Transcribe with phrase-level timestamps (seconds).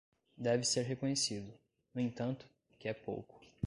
[0.35, 1.53] Deve ser reconhecido,
[1.93, 2.47] no entanto,
[2.79, 3.39] que é pouco.